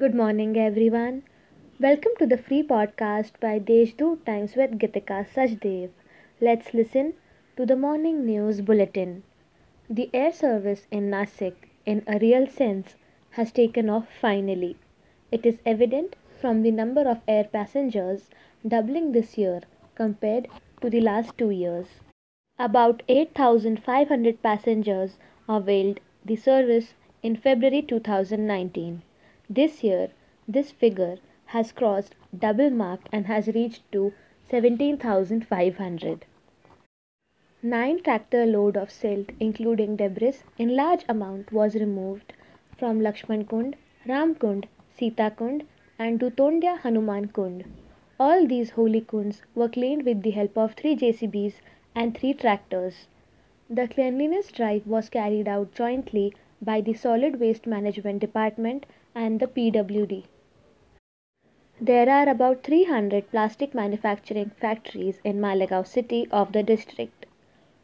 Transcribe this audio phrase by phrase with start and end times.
[0.00, 1.24] Good morning, everyone.
[1.78, 5.90] Welcome to the free podcast by Deshdoot Times with Gitika Sajdev.
[6.40, 7.12] Let's listen
[7.58, 9.24] to the morning news bulletin.
[9.90, 12.94] The air service in Nasik, in a real sense,
[13.32, 14.78] has taken off finally.
[15.30, 18.30] It is evident from the number of air passengers
[18.66, 19.60] doubling this year
[19.96, 20.48] compared
[20.80, 22.00] to the last two years.
[22.58, 29.02] About 8,500 passengers availed the service in February 2019.
[29.52, 30.10] This year,
[30.46, 34.12] this figure has crossed double mark and has reached to
[34.48, 36.24] 17,500.
[37.60, 42.32] Nine tractor load of silt, including debris in large amount, was removed
[42.78, 43.74] from Lakshman Kund,
[44.06, 45.66] Ram Kund, Sita Kund,
[45.98, 47.64] and Dutondia Hanuman Kund.
[48.20, 51.54] All these holy kunds were cleaned with the help of three JCBs
[51.96, 53.08] and three tractors.
[53.68, 59.46] The cleanliness drive was carried out jointly by the Solid Waste Management Department and the
[59.46, 60.24] PWD.
[61.80, 67.26] There are about 300 plastic manufacturing factories in Malegaon city of the district.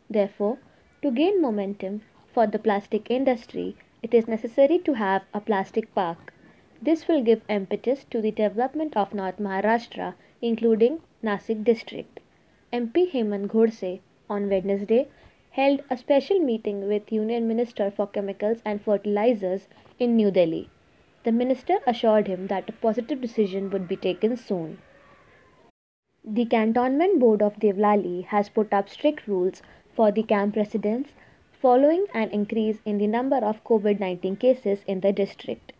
[0.08, 0.58] Therefore,
[1.02, 2.02] to gain momentum
[2.32, 6.32] for the plastic industry, it is necessary to have a plastic park.
[6.80, 12.20] This will give impetus to the development of North Maharashtra, including Nasik district.
[12.72, 15.08] MP Hemant Godse on Wednesday
[15.50, 19.68] held a special meeting with Union Minister for Chemicals and Fertilizers
[19.98, 20.68] in New Delhi.
[21.26, 24.78] The minister assured him that a positive decision would be taken soon.
[26.24, 29.60] The Cantonment Board of Devlali has put up strict rules
[29.92, 31.14] for the camp residents
[31.50, 35.72] following an increase in the number of COVID 19 cases in the district.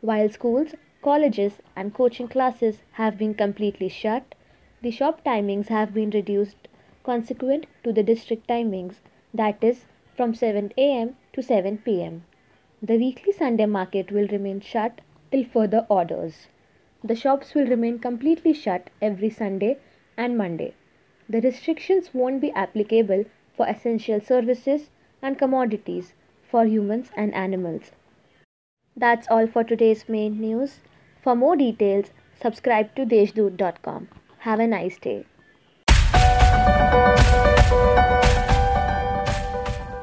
[0.00, 4.34] While schools, colleges, and coaching classes have been completely shut,
[4.82, 6.66] the shop timings have been reduced
[7.04, 8.96] consequent to the district timings,
[9.32, 12.24] that is, from 7 am to 7 pm.
[12.82, 16.48] The weekly Sunday market will remain shut till further orders.
[17.04, 19.76] The shops will remain completely shut every Sunday
[20.16, 20.72] and Monday.
[21.28, 24.88] The restrictions won't be applicable for essential services
[25.20, 26.14] and commodities
[26.50, 27.92] for humans and animals.
[28.96, 30.80] That's all for today's main news.
[31.22, 34.08] For more details, subscribe to deshdoot.com.
[34.38, 35.26] Have a nice day.